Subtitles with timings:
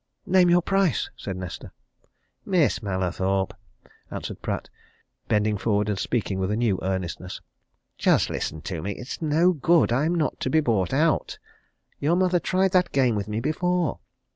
[0.25, 1.71] "Name your price!" said Nesta.
[2.43, 3.53] "Miss Mallathorpe!"
[4.09, 4.67] answered Pratt,
[5.27, 7.39] bending forward and speaking with a new earnestness.
[7.99, 8.93] "Just listen to me.
[8.95, 9.91] It's no good.
[9.91, 11.37] I'm not to be bought out.
[11.99, 13.99] Your mother tried that game with me before.